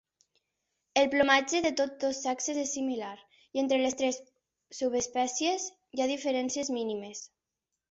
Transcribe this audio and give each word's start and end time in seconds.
El 1.01 1.09
plomatge 1.09 1.61
de 1.65 1.71
tots 1.81 1.99
dos 2.03 2.21
sexes 2.27 2.61
és 2.61 2.71
similar, 2.79 3.11
i 3.59 3.63
entre 3.65 3.79
les 3.83 3.99
tres 4.01 4.19
subespècies 4.81 5.69
hi 5.77 6.03
ha 6.07 6.11
diferències 6.17 6.75
mínimes. 6.81 7.25